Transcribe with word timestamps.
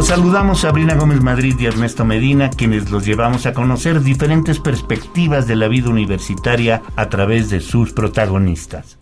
Los 0.00 0.08
saludamos 0.08 0.60
Sabrina 0.60 0.94
Gómez 0.94 1.20
Madrid 1.20 1.56
y 1.58 1.66
Ernesto 1.66 2.06
Medina, 2.06 2.48
quienes 2.48 2.90
los 2.90 3.04
llevamos 3.04 3.44
a 3.44 3.52
conocer 3.52 4.00
diferentes 4.00 4.58
perspectivas 4.58 5.46
de 5.46 5.56
la 5.56 5.68
vida 5.68 5.90
universitaria 5.90 6.80
a 6.96 7.10
través 7.10 7.50
de 7.50 7.60
sus 7.60 7.92
protagonistas. 7.92 8.98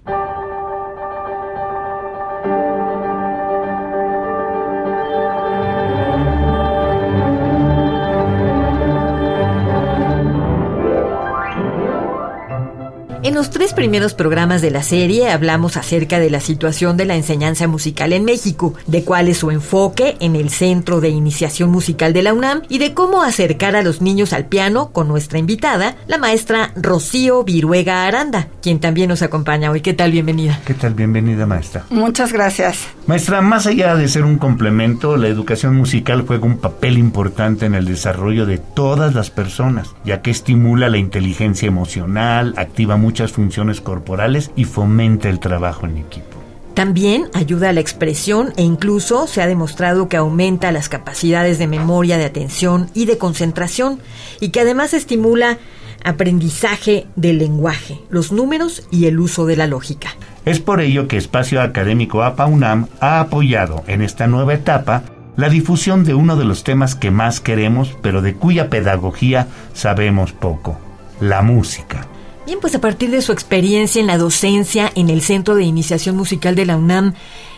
En 13.29 13.35
los 13.35 13.51
tres 13.51 13.75
primeros 13.75 14.15
programas 14.15 14.63
de 14.63 14.71
la 14.71 14.83
serie 14.83 15.31
hablamos 15.31 15.77
acerca 15.77 16.19
de 16.19 16.31
la 16.31 16.41
situación 16.41 16.97
de 16.97 17.05
la 17.05 17.15
enseñanza 17.15 17.69
musical 17.69 18.15
en 18.15 18.25
México, 18.25 18.73
de 18.87 19.05
cuál 19.05 19.29
es 19.29 19.37
su 19.37 19.51
enfoque 19.51 20.17
en 20.21 20.35
el 20.35 20.49
Centro 20.49 21.03
de 21.03 21.11
Iniciación 21.11 21.69
Musical 21.69 22.15
de 22.15 22.23
la 22.23 22.33
UNAM 22.33 22.63
y 22.71 22.79
de 22.79 22.95
cómo 22.95 23.23
acercar 23.23 23.77
a 23.77 23.83
los 23.83 24.01
niños 24.01 24.33
al 24.33 24.47
piano 24.47 24.93
con 24.93 25.09
nuestra 25.09 25.39
invitada, 25.39 25.95
la 26.07 26.17
maestra 26.17 26.73
Rocío 26.75 27.45
Viruega 27.45 28.07
Aranda, 28.07 28.49
quien 28.63 28.81
también 28.81 29.11
nos 29.11 29.21
acompaña 29.21 29.71
hoy. 29.71 29.83
¿Qué 29.83 29.93
tal? 29.93 30.11
Bienvenida. 30.11 30.59
¿Qué 30.65 30.73
tal? 30.73 30.95
Bienvenida, 30.95 31.45
maestra. 31.45 31.85
Muchas 31.91 32.33
gracias. 32.33 32.87
Maestra, 33.07 33.43
más 33.43 33.67
allá 33.67 33.95
de 33.95 34.09
ser 34.09 34.25
un 34.25 34.39
complemento, 34.39 35.19
la 35.19 35.29
educación 35.29 35.77
musical 35.77 36.25
juega 36.27 36.47
un 36.47 36.57
papel 36.57 36.97
importante 36.97 37.67
en 37.67 37.75
el 37.75 37.85
desarrollo 37.85 38.47
de 38.47 38.57
todas 38.57 39.15
las 39.15 39.29
personas, 39.29 39.89
ya 40.03 40.23
que 40.23 40.31
estimula 40.31 40.89
la 40.89 40.97
inteligencia 40.97 41.69
emocional, 41.69 42.55
activa 42.57 42.97
muchas 43.19 43.33
funciones 43.33 43.81
corporales 43.81 44.53
y 44.55 44.63
fomenta 44.63 45.29
el 45.29 45.41
trabajo 45.41 45.87
en 45.87 45.97
equipo. 45.97 46.37
También 46.75 47.27
ayuda 47.35 47.71
a 47.71 47.73
la 47.73 47.81
expresión 47.81 48.53
e 48.57 48.63
incluso 48.63 49.27
se 49.27 49.43
ha 49.43 49.49
demostrado 49.49 50.09
que 50.09 50.17
aumenta 50.17 50.71
las 50.71 50.89
capacidades 50.89 51.59
de 51.59 51.67
memoria, 51.67 52.17
de 52.17 52.27
atención 52.27 52.89
y 52.95 53.07
de 53.07 53.19
concentración 53.19 53.99
y 54.39 54.51
que 54.51 54.61
además 54.61 54.95
estimula 54.95 55.59
aprendizaje 56.05 57.09
del 57.17 57.39
lenguaje, 57.39 57.99
los 58.09 58.31
números 58.31 58.87
y 58.93 59.07
el 59.07 59.19
uso 59.19 59.47
de 59.47 59.57
la 59.57 59.67
lógica. 59.67 60.11
Es 60.45 60.61
por 60.61 60.81
ello 60.81 61.09
que 61.09 61.17
Espacio 61.17 61.61
Académico 61.61 62.23
APA 62.23 62.47
UNAM 62.47 62.87
ha 63.01 63.19
apoyado 63.19 63.83
en 63.89 64.01
esta 64.01 64.29
nueva 64.29 64.55
etapa 64.55 65.03
la 65.35 65.49
difusión 65.49 66.05
de 66.05 66.15
uno 66.15 66.37
de 66.37 66.45
los 66.45 66.63
temas 66.63 66.95
que 66.95 67.11
más 67.11 67.41
queremos, 67.41 67.97
pero 68.01 68.23
de 68.23 68.35
cuya 68.35 68.71
pedagogía 68.71 69.49
sabemos 69.73 70.31
poco, 70.31 70.79
la 71.21 71.43
música. 71.43 72.07
Bien, 72.49 72.61
pues 72.61 72.75
a 72.75 72.81
partir 72.81 73.11
de 73.11 73.21
su 73.21 73.33
experiencia 73.33 74.01
en 74.01 74.07
la 74.07 74.17
docencia 74.17 74.91
en 74.95 75.11
el 75.11 75.21
Centro 75.21 75.55
de 75.55 75.65
Iniciación 75.65 76.17
Musical 76.17 76.55
de 76.55 76.65
la 76.65 76.79
UNAM, 76.79 77.13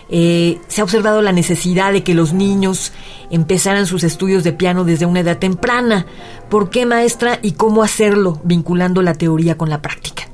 eh, 0.09 0.59
se 0.67 0.81
ha 0.81 0.85
observado 0.85 1.23
la 1.23 1.31
necesidad 1.31 1.93
de 1.93 2.03
que 2.03 2.13
los 2.13 2.33
niños 2.33 2.93
empezaran 3.31 3.87
sus 3.87 4.03
estudios 4.03 4.43
de 4.43 4.53
piano 4.53 4.83
desde 4.83 5.07
una 5.07 5.21
edad 5.21 5.39
temprana. 5.39 6.07
¿Por 6.49 6.71
qué, 6.71 6.87
maestra? 6.87 7.39
¿Y 7.41 7.53
cómo 7.53 7.85
hacerlo 7.85 8.41
vinculando 8.43 9.01
la 9.01 9.15
teoría 9.15 9.57
con 9.57 9.71
la 9.71 9.81
práctica? 9.81 10.25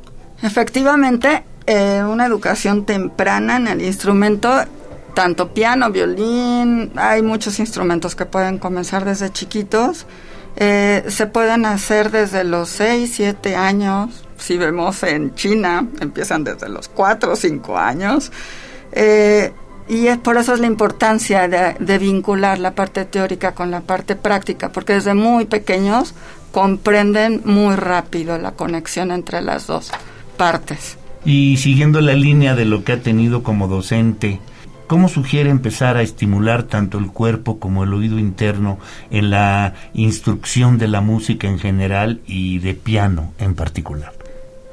Efectivamente, 0.43 1.45
eh, 1.67 2.03
una 2.09 2.25
educación 2.25 2.87
temprana 2.87 3.57
en 3.57 3.69
el 3.69 3.83
instrumento, 3.83 4.51
tanto 5.13 5.53
piano, 5.53 5.91
violín, 5.91 6.93
hay 6.97 7.21
muchos 7.21 7.59
instrumentos 7.59 8.17
que 8.17 8.25
pueden 8.25 8.57
comenzar 8.57 9.05
desde 9.05 9.31
chiquitos. 9.31 10.07
Eh, 10.57 11.05
se 11.09 11.27
pueden 11.27 11.67
hacer 11.67 12.11
desde 12.11 12.43
los 12.43 12.71
6, 12.71 13.13
7 13.17 13.55
años, 13.55 14.26
si 14.39 14.57
vemos 14.57 15.03
en 15.03 15.35
China, 15.35 15.87
empiezan 16.01 16.45
desde 16.45 16.69
los 16.69 16.89
4 16.89 17.33
o 17.33 17.37
5 17.37 17.79
años. 17.79 18.31
Eh, 18.93 19.53
y 19.89 20.09
es 20.09 20.19
por 20.19 20.37
eso 20.37 20.55
es 20.55 20.61
la 20.61 20.67
importancia 20.67 21.49
de, 21.49 21.99
vincular 21.99 22.59
la 22.59 22.75
parte 22.75 23.05
teórica 23.05 23.53
con 23.53 23.71
la 23.71 23.83
parte 23.83 24.17
práctica, 24.17 24.73
porque 24.73 24.95
desde 24.95 25.15
muy 25.15 25.45
pequeños 25.45 26.15
comprenden 26.51 27.43
muy 27.45 27.77
rápido 27.77 28.37
la 28.39 28.53
conexión 28.53 29.11
entre 29.13 29.43
las 29.43 29.67
dos 29.67 29.93
partes. 30.37 30.99
Y 31.25 31.57
siguiendo 31.59 32.01
la 32.01 32.15
línea 32.15 32.55
de 32.55 32.65
lo 32.65 32.83
que 32.83 32.93
ha 32.93 33.01
tenido 33.01 33.43
como 33.43 33.69
docente, 33.69 34.41
¿cómo 34.89 35.09
sugiere 35.09 35.51
empezar 35.51 35.97
a 35.97 36.03
estimular 36.03 36.65
tanto 36.65 36.99
el 36.99 37.07
cuerpo 37.07 37.61
como 37.61 37.85
el 37.85 37.95
oído 37.95 38.19
interno 38.19 38.79
en 39.11 39.31
la 39.31 39.75
instrucción 39.95 40.79
de 40.79 40.89
la 40.89 41.01
música 41.01 41.47
en 41.47 41.59
general 41.59 42.21
y 42.27 42.59
de 42.59 42.75
piano 42.75 43.33
en 43.39 43.55
particular? 43.55 44.16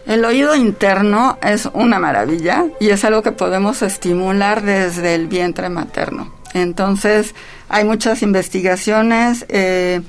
El 0.06 0.26
oído 0.26 0.56
interno 0.56 1.38
es 1.42 1.70
una 1.74 1.98
maravilla 1.98 2.66
y 2.80 2.90
es 2.90 3.06
algo 3.06 3.22
que 3.22 3.32
podemos 3.32 3.82
estimular 3.82 4.62
desde 4.62 5.16
el 5.16 5.28
vientre 5.28 5.70
materno. 5.70 6.34
Entonces, 6.54 7.34
hay 7.70 7.86
muchas 7.86 8.22
investigaciones 8.22 9.46
eh, 9.48 10.02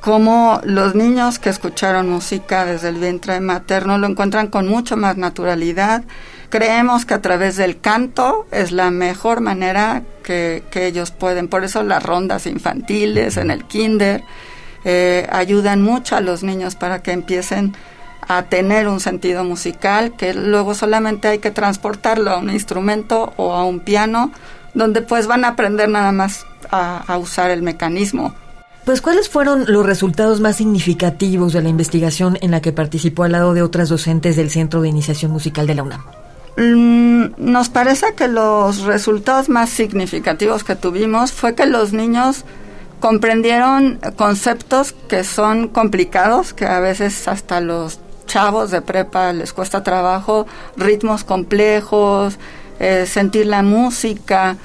como 0.00 0.60
los 0.62 0.94
niños 0.94 1.40
que 1.40 1.50
escucharon 1.50 2.08
música 2.08 2.64
desde 2.64 2.90
el 2.90 2.96
vientre 2.96 3.40
materno 3.40 3.98
lo 3.98 4.06
encuentran 4.06 4.46
con 4.46 4.68
mucho 4.68 4.96
más 4.96 5.16
naturalidad. 5.16 6.04
Creemos 6.48 7.04
que 7.04 7.14
a 7.14 7.20
través 7.20 7.56
del 7.56 7.80
canto 7.80 8.46
es 8.52 8.70
la 8.70 8.92
mejor 8.92 9.40
manera 9.40 10.04
que, 10.22 10.62
ellos 10.72 11.10
pueden. 11.10 11.48
Por 11.48 11.64
eso 11.64 11.82
las 11.82 12.04
rondas 12.04 12.46
infantiles 12.46 13.36
en 13.36 13.50
el 13.50 13.64
kinder 13.64 14.22
eh, 14.84 15.26
ayudan 15.32 15.82
mucho 15.82 16.14
a 16.14 16.20
los 16.20 16.44
niños 16.44 16.76
para 16.76 17.02
que 17.02 17.10
empiecen 17.10 17.74
a 18.20 18.44
tener 18.44 18.88
un 18.88 19.00
sentido 19.00 19.44
musical 19.44 20.12
que 20.16 20.34
luego 20.34 20.74
solamente 20.74 21.28
hay 21.28 21.38
que 21.38 21.50
transportarlo 21.50 22.30
a 22.30 22.38
un 22.38 22.50
instrumento 22.50 23.32
o 23.36 23.52
a 23.52 23.64
un 23.64 23.80
piano 23.80 24.32
donde 24.74 25.00
pues 25.02 25.26
van 25.26 25.44
a 25.44 25.48
aprender 25.48 25.88
nada 25.88 26.12
más 26.12 26.46
a, 26.70 27.16
usar 27.18 27.50
el 27.50 27.62
mecanismo. 27.62 28.34
Pues 28.84 29.00
¿cuáles 29.00 29.28
fueron 29.28 29.64
los 29.66 29.84
resultados 29.84 30.40
más 30.40 30.56
significativos 30.56 31.52
de 31.52 31.62
la 31.62 31.68
investigación 31.68 32.38
en 32.40 32.52
la 32.52 32.60
que 32.60 32.72
participó 32.72 33.24
al 33.24 33.32
lado 33.32 33.54
de 33.54 33.62
otras 33.62 33.88
docentes 33.88 34.36
del 34.36 34.50
Centro 34.50 34.82
de 34.82 34.88
Iniciación 34.88 35.32
Musical 35.32 35.66
de 35.66 35.74
la 35.74 35.82
UNAM? 35.82 36.02
Mm, 36.56 37.34
nos 37.38 37.68
parece 37.68 38.14
que 38.14 38.28
los 38.28 38.82
resultados 38.82 39.48
más 39.48 39.70
significativos 39.70 40.62
que 40.62 40.76
tuvimos 40.76 41.32
fue 41.32 41.54
que 41.54 41.66
los 41.66 41.92
niños 41.92 42.44
comprendieron 43.00 43.98
conceptos 44.16 44.92
que 45.08 45.24
son 45.24 45.68
complicados, 45.68 46.54
que 46.54 46.66
a 46.66 46.80
veces 46.80 47.28
hasta 47.28 47.60
los 47.60 48.00
chavos 48.26 48.70
de 48.70 48.82
prepa 48.82 49.32
les 49.32 49.52
cuesta 49.52 49.82
trabajo, 49.82 50.46
ritmos 50.76 51.24
complejos, 51.24 52.38
eh, 52.78 53.06
sentir 53.06 53.46
la 53.46 53.62
música 53.62 54.56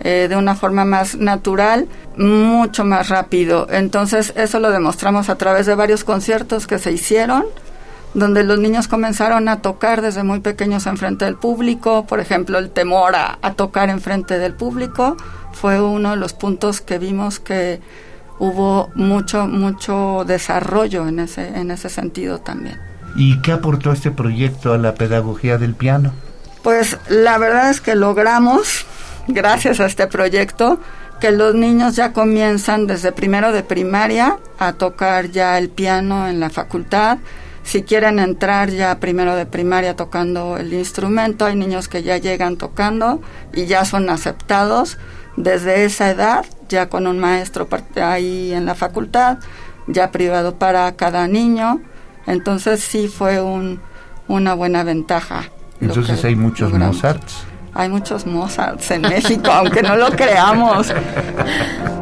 eh, 0.00 0.26
de 0.28 0.36
una 0.36 0.54
forma 0.54 0.84
más 0.84 1.16
natural, 1.16 1.86
mucho 2.16 2.84
más 2.84 3.08
rápido. 3.08 3.66
Entonces 3.70 4.32
eso 4.36 4.58
lo 4.58 4.70
demostramos 4.70 5.28
a 5.28 5.36
través 5.36 5.66
de 5.66 5.74
varios 5.74 6.04
conciertos 6.04 6.66
que 6.66 6.78
se 6.78 6.92
hicieron 6.92 7.44
donde 8.14 8.42
los 8.42 8.58
niños 8.58 8.88
comenzaron 8.88 9.48
a 9.48 9.62
tocar 9.62 10.02
desde 10.02 10.24
muy 10.24 10.40
pequeños 10.40 10.86
enfrente 10.86 11.26
del 11.26 11.36
público, 11.36 12.06
por 12.06 12.18
ejemplo, 12.18 12.58
el 12.58 12.70
temor 12.70 13.14
a, 13.14 13.38
a 13.40 13.52
tocar 13.52 13.88
enfrente 13.88 14.38
del 14.38 14.54
público 14.54 15.16
fue 15.52 15.80
uno 15.80 16.10
de 16.10 16.16
los 16.16 16.32
puntos 16.32 16.80
que 16.80 16.98
vimos 16.98 17.38
que 17.38 17.80
hubo 18.38 18.88
mucho 18.94 19.46
mucho 19.46 20.24
desarrollo 20.26 21.06
en 21.06 21.20
ese 21.20 21.46
en 21.48 21.70
ese 21.70 21.88
sentido 21.88 22.40
también. 22.40 22.89
¿Y 23.16 23.40
qué 23.42 23.52
aportó 23.52 23.92
este 23.92 24.10
proyecto 24.10 24.72
a 24.72 24.78
la 24.78 24.94
pedagogía 24.94 25.58
del 25.58 25.74
piano? 25.74 26.12
Pues 26.62 26.98
la 27.08 27.38
verdad 27.38 27.70
es 27.70 27.80
que 27.80 27.94
logramos, 27.94 28.86
gracias 29.28 29.80
a 29.80 29.86
este 29.86 30.06
proyecto, 30.06 30.78
que 31.20 31.32
los 31.32 31.54
niños 31.54 31.96
ya 31.96 32.12
comienzan 32.12 32.86
desde 32.86 33.12
primero 33.12 33.52
de 33.52 33.62
primaria 33.62 34.38
a 34.58 34.72
tocar 34.72 35.30
ya 35.30 35.58
el 35.58 35.68
piano 35.68 36.28
en 36.28 36.40
la 36.40 36.50
facultad. 36.50 37.18
Si 37.62 37.82
quieren 37.82 38.18
entrar 38.18 38.70
ya 38.70 38.98
primero 39.00 39.36
de 39.36 39.44
primaria 39.44 39.94
tocando 39.96 40.56
el 40.56 40.72
instrumento, 40.72 41.44
hay 41.44 41.56
niños 41.56 41.88
que 41.88 42.02
ya 42.02 42.16
llegan 42.16 42.56
tocando 42.56 43.20
y 43.52 43.66
ya 43.66 43.84
son 43.84 44.08
aceptados 44.08 44.98
desde 45.36 45.84
esa 45.84 46.10
edad, 46.10 46.44
ya 46.68 46.88
con 46.88 47.06
un 47.06 47.18
maestro 47.18 47.68
ahí 47.96 48.52
en 48.52 48.64
la 48.64 48.74
facultad, 48.74 49.38
ya 49.86 50.10
privado 50.10 50.56
para 50.56 50.90
cada 50.96 51.28
niño 51.28 51.82
entonces 52.26 52.80
sí 52.82 53.08
fue 53.08 53.40
un, 53.40 53.80
una 54.28 54.54
buena 54.54 54.82
ventaja. 54.82 55.44
Entonces 55.80 56.24
hay 56.24 56.36
muchos 56.36 56.72
Mozarts. 56.72 57.44
Hay 57.74 57.88
muchos 57.88 58.26
Mozarts 58.26 58.90
en 58.90 59.02
México, 59.02 59.50
aunque 59.52 59.82
no 59.82 59.96
lo 59.96 60.10
creamos. 60.10 60.92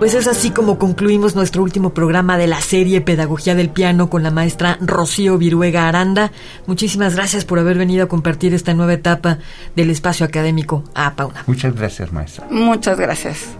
Pues 0.00 0.14
es 0.14 0.26
así 0.26 0.50
como 0.50 0.78
concluimos 0.78 1.36
nuestro 1.36 1.62
último 1.62 1.90
programa 1.92 2.38
de 2.38 2.46
la 2.46 2.62
serie 2.62 3.02
Pedagogía 3.02 3.54
del 3.54 3.68
Piano 3.68 4.08
con 4.08 4.22
la 4.22 4.30
maestra 4.30 4.78
Rocío 4.80 5.36
Viruega 5.36 5.88
Aranda. 5.88 6.32
Muchísimas 6.66 7.16
gracias 7.16 7.44
por 7.44 7.58
haber 7.58 7.76
venido 7.76 8.04
a 8.04 8.08
compartir 8.08 8.54
esta 8.54 8.72
nueva 8.72 8.94
etapa 8.94 9.36
del 9.76 9.90
espacio 9.90 10.24
académico 10.24 10.84
a 10.94 11.14
Pauna. 11.16 11.44
Muchas 11.46 11.74
gracias, 11.74 12.12
maestra. 12.12 12.46
Muchas 12.50 12.98
gracias. 12.98 13.58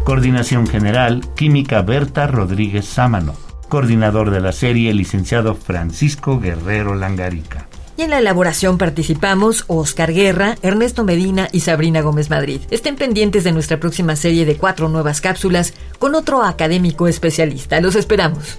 Coordinación 0.02 0.66
General, 0.66 1.20
Química 1.34 1.82
Berta 1.82 2.26
Rodríguez 2.26 2.86
Sámano 2.86 3.49
coordinador 3.70 4.30
de 4.30 4.40
la 4.40 4.52
serie, 4.52 4.90
el 4.90 4.98
licenciado 4.98 5.54
Francisco 5.54 6.38
Guerrero 6.38 6.94
Langarica. 6.94 7.66
Y 7.96 8.02
en 8.02 8.10
la 8.10 8.18
elaboración 8.18 8.76
participamos 8.76 9.64
Oscar 9.66 10.12
Guerra, 10.12 10.56
Ernesto 10.60 11.04
Medina 11.04 11.48
y 11.52 11.60
Sabrina 11.60 12.02
Gómez 12.02 12.28
Madrid. 12.28 12.60
Estén 12.70 12.96
pendientes 12.96 13.44
de 13.44 13.52
nuestra 13.52 13.80
próxima 13.80 14.16
serie 14.16 14.44
de 14.44 14.56
cuatro 14.56 14.88
nuevas 14.88 15.22
cápsulas 15.22 15.72
con 15.98 16.14
otro 16.14 16.42
académico 16.42 17.08
especialista. 17.08 17.80
Los 17.80 17.96
esperamos. 17.96 18.58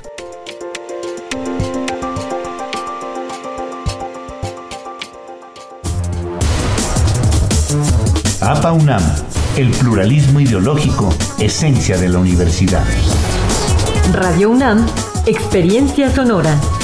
APA 8.42 8.74
UNAM, 8.74 9.04
el 9.56 9.72
pluralismo 9.72 10.40
ideológico, 10.40 11.14
esencia 11.40 11.98
de 11.98 12.10
la 12.10 12.20
universidad. 12.20 12.86
Radio 14.14 14.50
UNAM, 14.50 14.86
Experiencia 15.26 16.10
Sonora. 16.10 16.81